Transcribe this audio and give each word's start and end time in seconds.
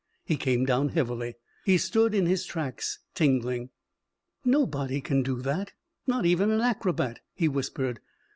He 0.25 0.35
came 0.35 0.65
down 0.65 0.89
heavily. 0.89 1.35
He 1.63 1.77
stood 1.77 2.15
in 2.15 2.25
his 2.25 2.43
tracks, 2.47 2.97
tingling. 3.13 3.69
"Nobody 4.43 4.99
can 4.99 5.21
do 5.21 5.43
that, 5.43 5.73
not 6.07 6.25
even 6.25 6.49
an 6.49 6.61
acrobat," 6.61 7.19
he 7.35 7.47
whispered. 7.47 7.99